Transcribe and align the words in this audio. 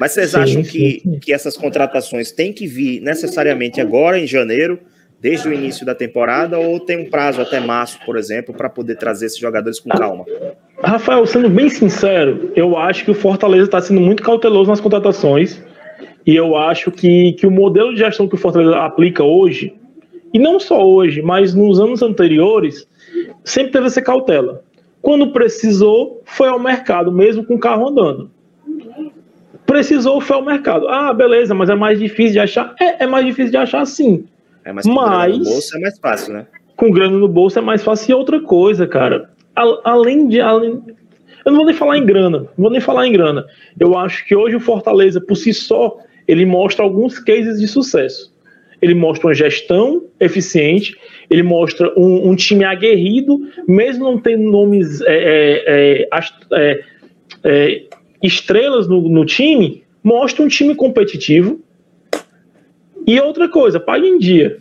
Mas 0.00 0.12
vocês 0.12 0.30
sim, 0.30 0.36
acham 0.38 0.62
que, 0.62 1.00
sim. 1.02 1.18
que 1.20 1.32
essas 1.32 1.56
contratações 1.56 2.32
têm 2.32 2.52
que 2.54 2.66
vir 2.66 3.00
necessariamente 3.02 3.80
agora, 3.80 4.18
em 4.18 4.26
janeiro, 4.26 4.78
desde 5.20 5.46
o 5.46 5.52
início 5.52 5.84
da 5.84 5.94
temporada, 5.94 6.58
ou 6.58 6.80
tem 6.80 6.98
um 6.98 7.10
prazo 7.10 7.42
até 7.42 7.60
março, 7.60 8.00
por 8.06 8.16
exemplo, 8.16 8.54
para 8.54 8.70
poder 8.70 8.96
trazer 8.96 9.26
esses 9.26 9.38
jogadores 9.38 9.78
com 9.78 9.90
calma? 9.90 10.24
Rafael, 10.82 11.26
sendo 11.26 11.50
bem 11.50 11.68
sincero, 11.68 12.50
eu 12.56 12.78
acho 12.78 13.04
que 13.04 13.10
o 13.10 13.14
Fortaleza 13.14 13.66
está 13.66 13.82
sendo 13.82 14.00
muito 14.00 14.22
cauteloso 14.22 14.70
nas 14.70 14.80
contratações. 14.80 15.62
E 16.26 16.34
eu 16.34 16.56
acho 16.56 16.90
que, 16.90 17.32
que 17.34 17.46
o 17.46 17.50
modelo 17.50 17.92
de 17.92 17.98
gestão 17.98 18.26
que 18.26 18.34
o 18.34 18.38
Fortaleza 18.38 18.76
aplica 18.78 19.22
hoje, 19.22 19.74
e 20.32 20.38
não 20.38 20.58
só 20.58 20.82
hoje, 20.82 21.20
mas 21.20 21.54
nos 21.54 21.78
anos 21.78 22.02
anteriores, 22.02 22.86
sempre 23.44 23.72
teve 23.72 23.86
essa 23.86 24.00
cautela. 24.00 24.62
Quando 25.02 25.32
precisou, 25.32 26.22
foi 26.24 26.48
ao 26.48 26.58
mercado, 26.58 27.12
mesmo 27.12 27.44
com 27.44 27.54
o 27.54 27.58
carro 27.58 27.88
andando. 27.88 28.30
Precisou, 29.70 30.20
foi 30.20 30.34
ao 30.34 30.44
mercado. 30.44 30.88
Ah, 30.88 31.12
beleza, 31.12 31.54
mas 31.54 31.70
é 31.70 31.76
mais 31.76 31.96
difícil 31.96 32.32
de 32.32 32.40
achar? 32.40 32.74
É, 32.80 33.04
é 33.04 33.06
mais 33.06 33.24
difícil 33.24 33.52
de 33.52 33.56
achar 33.56 33.86
sim. 33.86 34.24
É, 34.64 34.72
mas 34.72 34.84
com 34.84 34.92
mas, 34.92 35.08
grana 35.08 35.38
no 35.38 35.44
bolso 35.44 35.76
é 35.76 35.80
mais 35.80 35.98
fácil, 36.00 36.32
né? 36.32 36.46
Com 36.74 36.90
grana 36.90 37.16
no 37.16 37.28
bolso 37.28 37.58
é 37.60 37.62
mais 37.62 37.84
fácil. 37.84 38.10
E 38.10 38.14
outra 38.14 38.40
coisa, 38.40 38.84
cara, 38.88 39.30
além 39.84 40.26
de. 40.26 40.40
Além, 40.40 40.82
eu 41.46 41.52
não 41.52 41.58
vou 41.58 41.66
nem 41.66 41.74
falar 41.74 41.98
em 41.98 42.04
grana, 42.04 42.38
não 42.40 42.48
vou 42.58 42.70
nem 42.70 42.80
falar 42.80 43.06
em 43.06 43.12
grana. 43.12 43.46
Eu 43.78 43.96
acho 43.96 44.26
que 44.26 44.34
hoje 44.34 44.56
o 44.56 44.60
Fortaleza, 44.60 45.20
por 45.20 45.36
si 45.36 45.54
só, 45.54 45.98
ele 46.26 46.44
mostra 46.44 46.84
alguns 46.84 47.20
cases 47.20 47.60
de 47.60 47.68
sucesso. 47.68 48.34
Ele 48.82 48.94
mostra 48.94 49.28
uma 49.28 49.34
gestão 49.34 50.02
eficiente, 50.18 50.96
ele 51.30 51.44
mostra 51.44 51.92
um, 51.96 52.30
um 52.30 52.34
time 52.34 52.64
aguerrido, 52.64 53.38
mesmo 53.68 54.04
não 54.04 54.18
tendo 54.18 54.50
nomes 54.50 55.00
é, 55.02 55.14
é, 55.14 56.08
é, 56.08 56.08
é, 56.52 56.84
é 57.44 57.82
estrelas 58.22 58.88
no, 58.88 59.00
no 59.08 59.24
time, 59.24 59.84
mostra 60.02 60.44
um 60.44 60.48
time 60.48 60.74
competitivo. 60.74 61.60
E 63.06 63.18
outra 63.20 63.48
coisa, 63.48 63.80
paga 63.80 64.06
em 64.06 64.18
dia. 64.18 64.58